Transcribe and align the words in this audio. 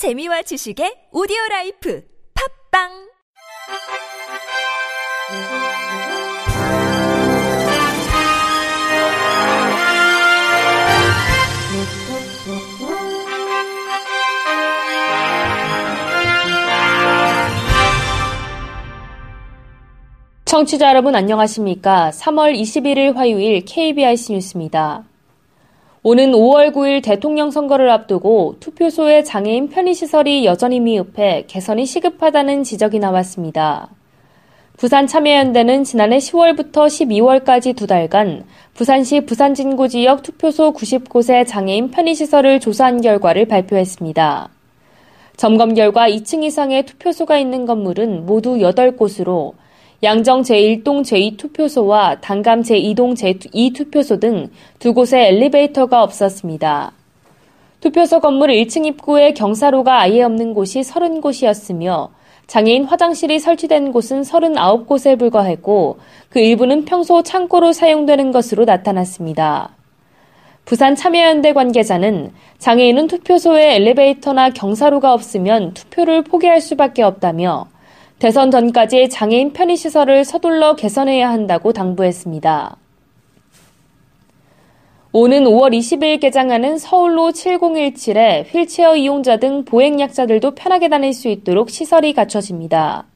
재미와 0.00 0.40
지식의 0.40 1.12
오디오 1.12 1.36
라이프 1.50 2.02
팝빵 2.72 2.88
청취자 20.46 20.88
여러분 20.88 21.14
안녕하십니까? 21.14 22.08
3월 22.14 22.58
21일 22.58 23.12
화요일 23.16 23.62
KBIC 23.66 24.32
뉴스입니다. 24.32 25.09
오는 26.02 26.32
5월 26.32 26.72
9일 26.72 27.02
대통령 27.02 27.50
선거를 27.50 27.90
앞두고 27.90 28.56
투표소의 28.58 29.22
장애인 29.22 29.68
편의시설이 29.68 30.46
여전히 30.46 30.80
미흡해 30.80 31.44
개선이 31.46 31.84
시급하다는 31.84 32.64
지적이 32.64 33.00
나왔습니다. 33.00 33.90
부산 34.78 35.06
참여연대는 35.06 35.84
지난해 35.84 36.16
10월부터 36.16 36.86
12월까지 36.86 37.76
두 37.76 37.86
달간 37.86 38.44
부산시 38.72 39.26
부산진구 39.26 39.88
지역 39.88 40.22
투표소 40.22 40.72
90곳의 40.72 41.46
장애인 41.46 41.90
편의시설을 41.90 42.60
조사한 42.60 43.02
결과를 43.02 43.44
발표했습니다. 43.44 44.48
점검 45.36 45.74
결과 45.74 46.08
2층 46.08 46.44
이상의 46.44 46.86
투표소가 46.86 47.36
있는 47.36 47.66
건물은 47.66 48.24
모두 48.24 48.56
8곳으로 48.56 49.52
양정 50.02 50.40
제1동 50.40 51.02
제2투표소와 51.02 52.22
단감 52.22 52.62
제2동 52.62 53.14
제2투표소 53.14 54.18
등 54.18 54.48
두 54.78 54.94
곳에 54.94 55.28
엘리베이터가 55.28 56.02
없었습니다. 56.02 56.92
투표소 57.80 58.20
건물 58.20 58.48
1층 58.48 58.86
입구에 58.86 59.34
경사로가 59.34 60.00
아예 60.00 60.22
없는 60.22 60.54
곳이 60.54 60.80
30곳이었으며 60.80 62.08
장애인 62.46 62.84
화장실이 62.84 63.38
설치된 63.40 63.92
곳은 63.92 64.22
39곳에 64.22 65.18
불과했고 65.18 65.98
그 66.30 66.38
일부는 66.38 66.86
평소 66.86 67.22
창고로 67.22 67.72
사용되는 67.72 68.32
것으로 68.32 68.64
나타났습니다. 68.64 69.76
부산 70.64 70.94
참여연대 70.94 71.52
관계자는 71.52 72.32
장애인은 72.58 73.06
투표소에 73.06 73.76
엘리베이터나 73.76 74.50
경사로가 74.50 75.12
없으면 75.12 75.74
투표를 75.74 76.22
포기할 76.22 76.62
수밖에 76.62 77.02
없다며 77.02 77.66
대선 78.20 78.50
전까지 78.50 79.08
장애인 79.08 79.54
편의시설을 79.54 80.26
서둘러 80.26 80.76
개선해야 80.76 81.30
한다고 81.30 81.72
당부했습니다. 81.72 82.76
오는 85.12 85.44
5월 85.44 85.74
20일 85.74 86.20
개장하는 86.20 86.76
서울로 86.76 87.30
7017에 87.30 88.44
휠체어 88.54 88.94
이용자 88.96 89.38
등 89.38 89.64
보행약자들도 89.64 90.50
편하게 90.54 90.90
다닐 90.90 91.14
수 91.14 91.28
있도록 91.28 91.70
시설이 91.70 92.12
갖춰집니다. 92.12 93.06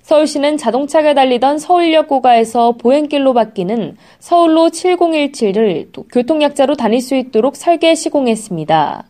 서울시는 0.00 0.56
자동차가 0.56 1.12
달리던 1.12 1.58
서울역 1.58 2.08
고가에서 2.08 2.72
보행길로 2.78 3.34
바뀌는 3.34 3.98
서울로 4.20 4.70
7017을 4.70 6.08
교통약자로 6.10 6.76
다닐 6.76 7.02
수 7.02 7.14
있도록 7.14 7.56
설계 7.56 7.94
시공했습니다. 7.94 9.04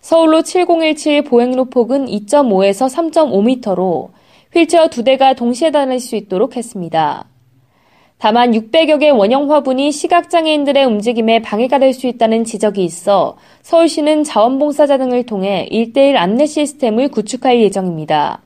서울로 0.00 0.42
7017 0.42 1.24
보행로 1.24 1.64
폭은 1.66 2.06
2.5에서 2.06 2.88
3.5m로 3.12 4.19
휠체어 4.54 4.88
두 4.88 5.04
대가 5.04 5.34
동시에 5.34 5.70
다닐 5.70 6.00
수 6.00 6.16
있도록 6.16 6.56
했습니다. 6.56 7.26
다만 8.18 8.52
600여 8.52 9.00
개 9.00 9.08
원형 9.08 9.50
화분이 9.50 9.92
시각장애인들의 9.92 10.84
움직임에 10.84 11.40
방해가 11.40 11.78
될 11.78 11.94
수 11.94 12.06
있다는 12.06 12.44
지적이 12.44 12.84
있어 12.84 13.38
서울시는 13.62 14.24
자원봉사자 14.24 14.98
등을 14.98 15.24
통해 15.24 15.68
1대1 15.72 16.16
안내 16.16 16.46
시스템을 16.46 17.08
구축할 17.08 17.60
예정입니다. 17.62 18.42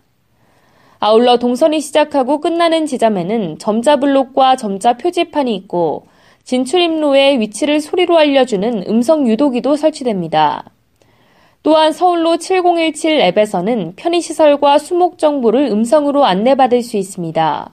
아울러 1.01 1.39
동선이 1.39 1.81
시작하고 1.81 2.41
끝나는 2.41 2.87
지점에는 2.87 3.59
점자 3.59 3.97
블록과 3.97 4.57
점자 4.57 4.97
표지판이 4.97 5.55
있고 5.57 6.07
진출입로의 6.45 7.41
위치를 7.41 7.81
소리로 7.81 8.17
알려주는 8.17 8.85
음성 8.89 9.27
유도기도 9.27 9.77
설치됩니다. 9.77 10.74
또한 11.65 11.93
서울로 11.95 12.37
7017 12.37 13.23
앱에서는 13.23 13.95
편의시설과 13.97 14.79
수목 14.79 15.17
정보를 15.17 15.69
음성으로 15.73 16.27
안내받을 16.27 16.83
수 16.83 16.99
있습니다. 16.99 17.71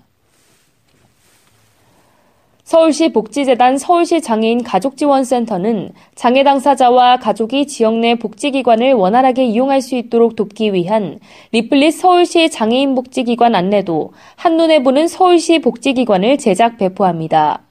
서울시 2.64 3.12
복지재단 3.12 3.78
서울시 3.78 4.22
장애인 4.22 4.64
가족지원센터는 4.64 5.92
장애 6.16 6.42
당사자와 6.42 7.18
가족이 7.18 7.68
지역 7.68 7.96
내 7.96 8.16
복지기관을 8.16 8.94
원활하게 8.94 9.44
이용할 9.44 9.82
수 9.82 9.96
있도록 9.96 10.38
돕기 10.38 10.72
위한 10.72 11.20
리플릿 11.52 11.94
서울시 11.94 12.50
장애인 12.50 12.96
복지기관 12.96 13.56
안내도 13.56 14.14
한눈에 14.38 14.84
보는 14.84 15.10
서울시 15.10 15.60
복지기관을 15.60 16.38
제작 16.38 16.78
배포합니다. 16.78 17.64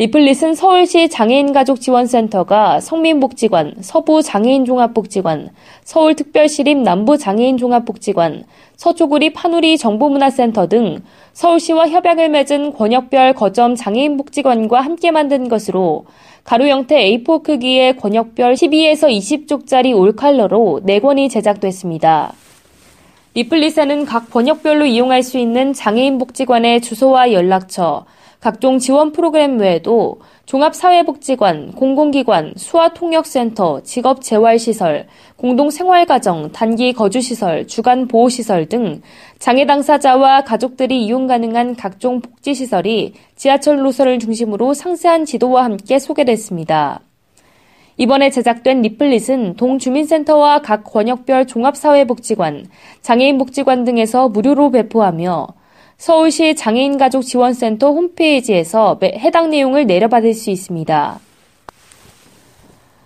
리플릿은 0.00 0.54
서울시 0.54 1.10
장애인가족지원센터가 1.10 2.80
성민복지관, 2.80 3.74
서부장애인종합복지관, 3.82 5.50
서울특별시립 5.84 6.78
남부장애인종합복지관, 6.78 8.44
서초구립 8.76 9.34
한우리 9.34 9.76
정보문화센터 9.76 10.68
등 10.68 11.02
서울시와 11.34 11.88
협약을 11.88 12.30
맺은 12.30 12.72
권역별 12.72 13.34
거점 13.34 13.74
장애인복지관과 13.74 14.80
함께 14.80 15.10
만든 15.10 15.50
것으로 15.50 16.06
가로 16.44 16.66
형태 16.66 16.96
A4 16.96 17.42
크기의 17.42 17.98
권역별 17.98 18.54
12에서 18.54 19.10
20쪽짜리 19.10 19.94
올칼러로 19.94 20.80
4권이 20.82 21.28
제작됐습니다. 21.28 22.32
리플릿에는 23.34 24.06
각 24.06 24.30
번역별로 24.30 24.86
이용할 24.86 25.22
수 25.22 25.36
있는 25.36 25.74
장애인 25.74 26.16
복지관의 26.16 26.80
주소와 26.80 27.32
연락처, 27.34 28.06
각종 28.40 28.78
지원 28.78 29.12
프로그램 29.12 29.58
외에도 29.58 30.18
종합사회복지관, 30.46 31.72
공공기관, 31.72 32.54
수화통역센터, 32.56 33.82
직업재활시설, 33.82 35.08
공동생활가정, 35.36 36.50
단기 36.52 36.94
거주시설, 36.94 37.66
주간보호시설 37.66 38.66
등 38.70 39.02
장애 39.38 39.66
당사자와 39.66 40.44
가족들이 40.44 41.04
이용 41.04 41.26
가능한 41.26 41.76
각종 41.76 42.22
복지시설이 42.22 43.12
지하철 43.36 43.82
노선을 43.82 44.18
중심으로 44.18 44.72
상세한 44.72 45.26
지도와 45.26 45.64
함께 45.64 45.98
소개됐습니다. 45.98 47.00
이번에 47.98 48.30
제작된 48.30 48.80
리플릿은 48.80 49.56
동주민센터와 49.56 50.62
각 50.62 50.84
권역별 50.84 51.46
종합사회복지관, 51.46 52.68
장애인복지관 53.02 53.84
등에서 53.84 54.30
무료로 54.30 54.70
배포하며 54.70 55.59
서울시 56.00 56.54
장애인가족지원센터 56.54 57.92
홈페이지에서 57.92 58.98
해당 59.02 59.50
내용을 59.50 59.86
내려받을 59.86 60.32
수 60.32 60.48
있습니다. 60.48 61.20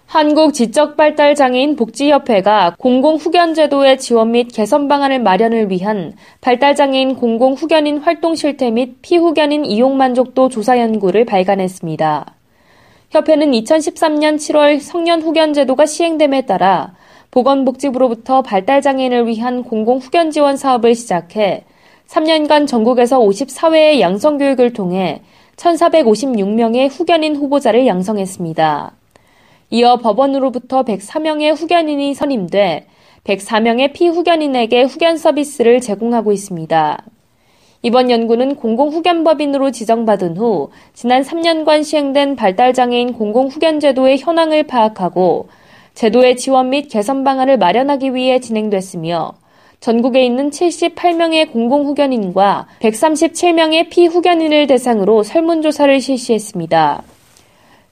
한국지적발달장애인 0.07 1.75
복지협회가 1.75 2.77
공공후견제도의 2.79 3.99
지원 3.99 4.31
및 4.31 4.47
개선 4.55 4.87
방안을 4.87 5.19
마련을 5.19 5.73
위한 5.73 6.15
발달장애인 6.41 7.17
공공후견인 7.17 7.99
활동 7.99 8.37
실태 8.37 8.71
및 8.71 8.99
피후견인 9.03 9.65
이용 9.65 9.97
만족도 9.97 10.49
조사 10.49 10.79
연구를 10.79 11.25
발간했습니다. 11.25 12.35
협회는 13.11 13.51
2013년 13.51 14.37
7월 14.37 14.79
성년후견제도가 14.79 15.85
시행됨에 15.87 16.43
따라 16.43 16.95
보건복지부로부터 17.33 18.43
발달장애인을 18.43 19.27
위한 19.27 19.65
공공후견 19.65 20.31
지원 20.31 20.57
사업을 20.57 20.95
시작해 20.95 21.65
3년간 22.09 22.67
전국에서 22.67 23.19
54회의 23.19 24.01
양성교육을 24.01 24.73
통해 24.73 25.23
1,456명의 25.57 26.89
후견인 26.91 27.37
후보자를 27.37 27.87
양성했습니다. 27.87 28.93
이어 29.71 29.97
법원으로부터 29.97 30.83
104명의 30.83 31.55
후견인이 31.55 32.15
선임돼 32.15 32.87
104명의 33.25 33.93
피후견인에게 33.93 34.83
후견 34.83 35.17
서비스를 35.17 35.81
제공하고 35.81 36.33
있습니다. 36.33 37.05
이번 37.83 38.11
연구는 38.11 38.57
공공후견법인으로 38.57 39.71
지정받은 39.71 40.37
후 40.37 40.71
지난 40.95 41.23
3년간 41.23 41.85
시행된 41.85 42.37
발달장애인 42.37 43.13
공공후견제도의 43.13 44.19
현황을 44.19 44.63
파악하고 44.63 45.49
제도의 45.95 46.37
지원 46.37 46.71
및 46.71 46.89
개선 46.89 47.25
방안을 47.25 47.59
마련하기 47.59 48.15
위해 48.15 48.41
진행됐으며 48.41 49.33
전국에 49.81 50.25
있는 50.25 50.51
78명의 50.51 51.53
공공후견인과 51.53 52.67
137명의 52.81 53.91
피후견인을 53.91 54.67
대상으로 54.67 55.23
설문조사를 55.23 56.01
실시했습니다. 56.01 57.03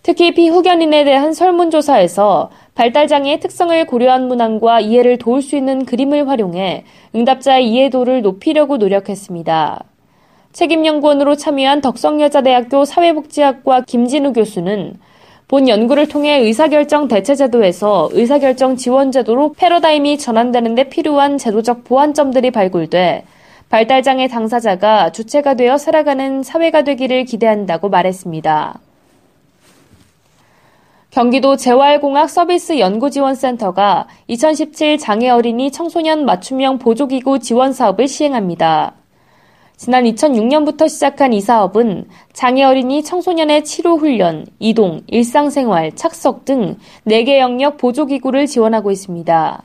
특히 0.03 0.35
피후견인에 0.35 1.05
대한 1.05 1.33
설문조사에서 1.33 2.51
발달장애의 2.75 3.41
특성을 3.41 3.87
고려한 3.87 4.27
문항과 4.27 4.81
이해를 4.81 5.19
도울 5.19 5.43
수 5.43 5.57
있는 5.57 5.85
그림을 5.85 6.29
활용해 6.29 6.85
응답자의 7.15 7.69
이해도를 7.69 8.23
높이려고 8.23 8.79
노력했습니다. 8.79 9.85
책임연구원으로 10.53 11.37
참여한 11.37 11.81
덕성여자대학교 11.81 12.85
사회복지학과 12.85 13.83
김진우 13.83 14.33
교수는 14.33 14.95
본 15.53 15.69
연구를 15.69 16.09
통해 16.09 16.39
의사결정 16.39 17.09
대체제도에서 17.09 18.09
의사결정 18.13 18.77
지원제도로 18.77 19.53
패러다임이 19.53 20.17
전환되는 20.17 20.75
데 20.75 20.85
필요한 20.85 21.37
제도적 21.37 21.85
보완점들이 21.85 22.51
발굴돼 22.51 23.27
발달장애 23.69 24.29
당사자가 24.29 25.13
주체가 25.13 25.53
되어 25.53 25.77
살아가는 25.77 26.43
사회가 26.43 26.85
되기를 26.85 27.27
기대한다고 27.27 27.91
말했습니다. 27.91 28.79
경기도 31.11 31.57
재활공학 31.57 32.31
서비스 32.31 32.79
연구지원센터가 32.79 34.07
2017 34.29 34.97
장애 34.97 35.29
어린이 35.29 35.71
청소년 35.71 36.25
맞춤형 36.25 36.79
보조기구 36.79 37.41
지원 37.41 37.75
사업을 37.75 38.09
시행합니다. 38.09 39.02
지난 39.83 40.05
2006년부터 40.05 40.89
시작한 40.89 41.33
이 41.33 41.41
사업은 41.41 42.05
장애 42.33 42.63
어린이 42.63 43.03
청소년의 43.03 43.65
치료 43.65 43.97
훈련, 43.97 44.47
이동, 44.61 45.03
일상생활, 45.09 45.97
착석 45.97 46.45
등 46.45 46.77
4개 47.05 47.41
영역 47.41 47.79
보조기구를 47.79 48.47
지원하고 48.47 48.93
있습니다. 48.93 49.61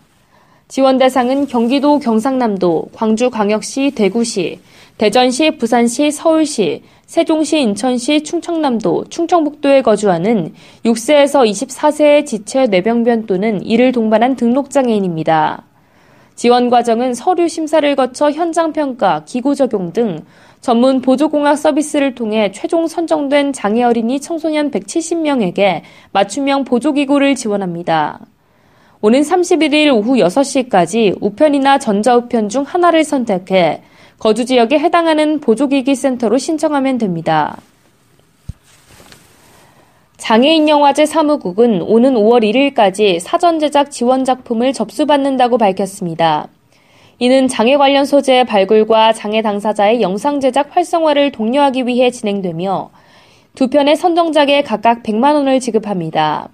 지원 0.69 0.97
대상은 0.97 1.45
경기도 1.45 1.99
경상남도, 1.99 2.87
광주광역시, 2.93 3.91
대구시, 3.91 4.59
대전시, 4.97 5.51
부산시, 5.51 6.09
서울시, 6.09 6.81
세종시, 7.05 7.61
인천시, 7.61 8.23
충청남도, 8.23 9.05
충청북도에 9.11 9.83
거주하는 9.83 10.55
6세에서 10.83 11.47
24세의 11.47 12.25
지체 12.25 12.65
뇌병변 12.65 13.27
또는 13.27 13.63
이를 13.63 13.91
동반한 13.91 14.35
등록장애인입니다. 14.35 15.66
지원 16.37 16.69
과정은 16.69 17.15
서류 17.15 17.47
심사를 17.47 17.95
거쳐 17.95 18.29
현장 18.29 18.71
평가, 18.71 19.23
기구 19.25 19.55
적용 19.55 19.91
등 19.91 20.23
전문 20.61 21.01
보조공학 21.01 21.57
서비스를 21.57 22.13
통해 22.13 22.51
최종 22.51 22.87
선정된 22.87 23.53
장애 23.53 23.81
어린이 23.81 24.19
청소년 24.19 24.69
170명에게 24.69 25.81
맞춤형 26.11 26.63
보조기구를 26.63 27.33
지원합니다. 27.33 28.19
오는 29.01 29.19
31일 29.19 29.91
오후 29.91 30.17
6시까지 30.17 31.17
우편이나 31.19 31.79
전자우편 31.79 32.49
중 32.49 32.61
하나를 32.61 33.03
선택해 33.03 33.81
거주 34.19 34.45
지역에 34.45 34.77
해당하는 34.77 35.39
보조기기 35.39 35.95
센터로 35.95 36.37
신청하면 36.37 36.99
됩니다. 36.99 37.57
장애인 40.17 40.67
영화제 40.67 41.05
사무국은 41.05 41.81
오는 41.83 42.15
5월 42.15 42.43
1일까지 42.43 43.19
사전 43.19 43.59
제작 43.59 43.91
지원 43.91 44.25
작품을 44.25 44.73
접수받는다고 44.73 45.57
밝혔습니다. 45.57 46.47
이는 47.19 47.47
장애 47.47 47.77
관련 47.77 48.03
소재의 48.03 48.45
발굴과 48.45 49.13
장애 49.13 49.41
당사자의 49.41 50.01
영상 50.01 50.39
제작 50.39 50.75
활성화를 50.75 51.31
독려하기 51.31 51.85
위해 51.87 52.09
진행되며 52.09 52.89
두 53.55 53.69
편의 53.69 53.95
선정작에 53.95 54.63
각각 54.63 55.03
100만 55.03 55.35
원을 55.35 55.59
지급합니다. 55.59 56.49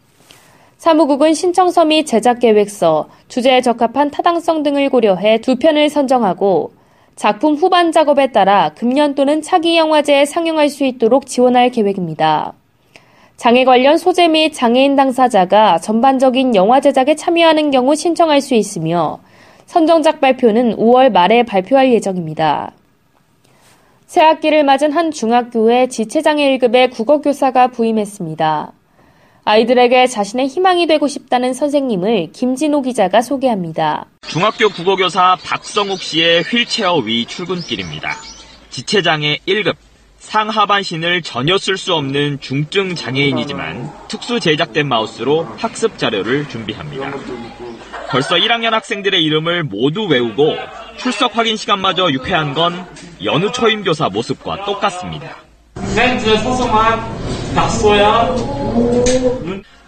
사무국은 0.77 1.33
신청서 1.33 1.85
및 1.85 2.05
제작 2.05 2.39
계획서, 2.39 3.07
주제에 3.29 3.61
적합한 3.61 4.11
타당성 4.11 4.63
등을 4.63 4.89
고려해 4.89 5.39
두 5.39 5.55
편을 5.55 5.89
선정하고 5.89 6.73
작품 7.15 7.55
후반 7.55 7.93
작업에 7.93 8.31
따라 8.33 8.71
금년 8.75 9.15
또는 9.15 9.41
차기 9.41 9.77
영화제에 9.77 10.25
상영할 10.25 10.67
수 10.67 10.83
있도록 10.83 11.25
지원할 11.25 11.69
계획입니다. 11.69 12.53
장애 13.37 13.65
관련 13.65 13.97
소재 13.97 14.27
및 14.27 14.53
장애인 14.53 14.95
당사자가 14.95 15.79
전반적인 15.79 16.55
영화 16.55 16.79
제작에 16.79 17.15
참여하는 17.15 17.71
경우 17.71 17.95
신청할 17.95 18.41
수 18.41 18.53
있으며 18.55 19.19
선정작 19.65 20.21
발표는 20.21 20.77
5월 20.77 21.11
말에 21.11 21.43
발표할 21.43 21.91
예정입니다. 21.93 22.71
새 24.05 24.21
학기를 24.21 24.63
맞은 24.63 24.91
한 24.91 25.11
중학교에 25.11 25.87
지체장애 25.87 26.57
1급의 26.57 26.91
국어교사가 26.91 27.69
부임했습니다. 27.69 28.71
아이들에게 29.45 30.07
자신의 30.07 30.47
희망이 30.47 30.87
되고 30.87 31.07
싶다는 31.07 31.53
선생님을 31.53 32.31
김진호 32.31 32.83
기자가 32.83 33.21
소개합니다. 33.21 34.05
중학교 34.21 34.69
국어교사 34.69 35.35
박성욱 35.43 35.99
씨의 35.99 36.43
휠체어 36.43 36.97
위 36.97 37.25
출근길입니다. 37.25 38.15
지체장애 38.69 39.39
1급, 39.47 39.75
상하반신을 40.23 41.21
전혀 41.21 41.57
쓸 41.57 41.77
수 41.77 41.93
없는 41.93 42.39
중증 42.39 42.95
장애인이지만 42.95 43.91
특수 44.07 44.39
제작된 44.39 44.87
마우스로 44.87 45.43
학습 45.57 45.97
자료를 45.97 46.49
준비합니다. 46.49 47.11
벌써 48.09 48.35
1학년 48.35 48.71
학생들의 48.71 49.23
이름을 49.23 49.63
모두 49.63 50.05
외우고 50.05 50.55
출석 50.97 51.37
확인 51.37 51.55
시간마저 51.55 52.09
유쾌한 52.11 52.53
건 52.53 52.87
연우 53.23 53.51
초임교사 53.51 54.09
모습과 54.09 54.65
똑같습니다. 54.65 55.35
소소만. 56.37 56.99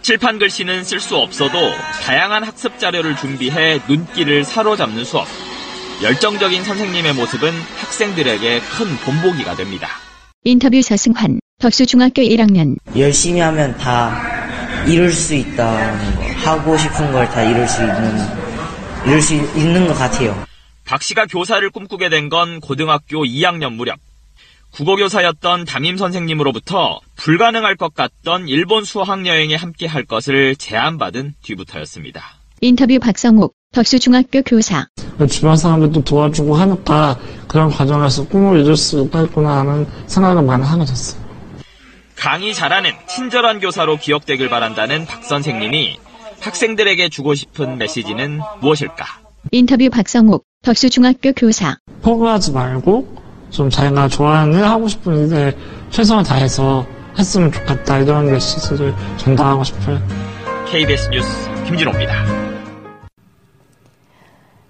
칠판 0.02 0.38
글씨는 0.38 0.84
쓸 0.84 1.00
수 1.00 1.16
없어도 1.16 1.58
다양한 2.04 2.44
학습 2.44 2.78
자료를 2.78 3.16
준비해 3.16 3.80
눈길을 3.88 4.44
사로잡는 4.44 5.04
수업. 5.04 5.26
열정적인 6.02 6.62
선생님의 6.62 7.14
모습은 7.14 7.52
학생들에게 7.78 8.60
큰 8.60 8.96
본보기가 8.98 9.56
됩니다. 9.56 10.05
인터뷰 10.46 10.80
서승환, 10.80 11.40
덕수중학교 11.58 12.22
1학년. 12.22 12.76
열심히 12.96 13.40
하면 13.40 13.76
다 13.78 14.16
이룰 14.86 15.10
수 15.12 15.34
있다는 15.34 16.14
거. 16.14 16.22
하고 16.48 16.78
싶은 16.78 17.10
걸 17.10 17.28
다 17.30 17.42
이룰 17.42 17.66
수 17.66 17.80
있는, 17.82 18.16
이룰 19.06 19.20
수 19.20 19.34
있는 19.34 19.88
것 19.88 19.94
같아요. 19.94 20.40
박 20.84 21.02
씨가 21.02 21.26
교사를 21.26 21.68
꿈꾸게 21.70 22.10
된 22.10 22.28
건 22.28 22.60
고등학교 22.60 23.24
2학년 23.24 23.72
무렵. 23.74 23.98
국어교사였던 24.70 25.64
담임 25.64 25.96
선생님으로부터 25.96 27.00
불가능할 27.16 27.74
것 27.74 27.92
같던 27.92 28.46
일본 28.46 28.84
수학 28.84 29.26
여행에 29.26 29.56
함께 29.56 29.86
할 29.88 30.04
것을 30.04 30.54
제안받은 30.54 31.34
뒤부터였습니다. 31.42 32.22
인터뷰 32.60 33.00
박성욱, 33.00 33.52
덕수중학교 33.74 34.42
교사. 34.42 34.86
주변 35.28 35.56
사람들도 35.56 36.04
도와주고 36.04 36.54
하니까 36.54 37.18
그런 37.56 37.70
과정에서 37.70 38.28
꿈을 38.28 38.60
이룰 38.60 38.76
수 38.76 39.00
있겠구나 39.00 39.60
하는 39.60 39.86
생각을 40.08 40.42
많이 40.42 40.62
하게 40.62 40.84
됐어요. 40.84 41.24
강의 42.14 42.52
잘하는 42.52 42.90
친절한 43.08 43.60
교사로 43.60 43.96
기억되길 43.96 44.50
바란다는 44.50 45.06
박 45.06 45.24
선생님이 45.24 45.98
학생들에게 46.38 47.08
주고 47.08 47.34
싶은 47.34 47.78
메시지는 47.78 48.40
무엇일까? 48.60 49.06
인터뷰 49.52 49.88
박성욱, 49.88 50.44
덕수중학교 50.60 51.32
교사. 51.32 51.78
포기하지 52.02 52.52
말고 52.52 53.16
좀 53.48 53.70
자기가 53.70 54.08
좋아하는 54.08 54.58
일 54.58 54.64
하고 54.64 54.86
싶은 54.86 55.26
일에 55.26 55.56
최선을 55.88 56.24
다해서 56.24 56.86
했으면 57.18 57.50
좋겠다 57.50 58.00
이런 58.00 58.32
메시지를 58.32 58.94
전달하고 59.16 59.64
싶어요. 59.64 59.98
KBS 60.66 61.08
뉴스 61.08 61.64
김진호입니다. 61.64 62.12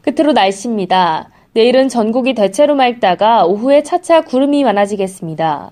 끝으로 0.03 0.33
날씨입니다. 0.33 1.31
내일은 1.57 1.89
전국이 1.89 2.35
대체로 2.35 2.75
맑다가 2.75 3.47
오후에 3.47 3.83
차차 3.83 4.21
구름이 4.21 4.63
많아지겠습니다. 4.63 5.71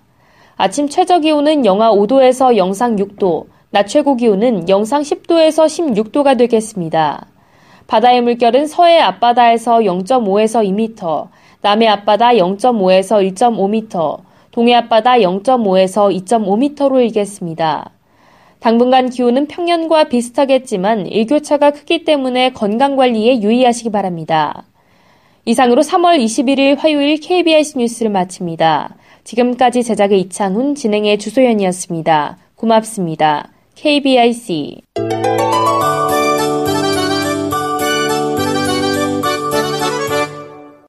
아침 0.57 0.88
최저 0.88 1.19
기온은 1.19 1.67
영하 1.67 1.91
5도에서 1.91 2.57
영상 2.57 2.97
6도, 2.97 3.49
낮 3.69 3.87
최고 3.87 4.17
기온은 4.17 4.67
영상 4.71 5.03
10도에서 5.03 5.67
16도가 5.67 6.38
되겠습니다. 6.38 7.26
바다의 7.87 8.23
물결은 8.23 8.67
서해 8.67 8.99
앞바다에서 8.99 9.81
0.5에서 9.81 10.67
2m, 10.67 11.29
남해 11.61 11.87
앞바다 11.88 12.31
0.5에서 12.31 13.35
1.5m, 13.35 14.21
동해 14.53 14.73
앞바다 14.76 15.19
0.5에서 15.19 16.25
2.5m로 16.25 17.03
일겠습니다. 17.03 17.91
당분간 18.59 19.11
기온은 19.11 19.49
평년과 19.49 20.05
비슷하겠지만 20.05 21.09
일교차가 21.09 21.73
크기 21.73 22.05
때문에 22.05 22.55
건강 22.55 22.97
관리에 22.97 23.43
유의하시기 23.43 23.91
바랍니다. 23.91 24.64
이상으로 25.47 25.83
3월 25.83 26.19
21일 26.19 26.79
화요일 26.79 27.21
KBS 27.21 27.77
뉴스를 27.79 28.11
마칩니다. 28.11 28.97
지금까지 29.25 29.83
제작의 29.83 30.21
이창훈, 30.23 30.75
진행의 30.75 31.19
주소연이었습니다. 31.19 32.39
고맙습니다. 32.57 33.51
KBIC 33.75 34.81